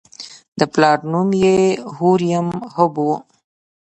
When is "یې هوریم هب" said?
1.43-2.93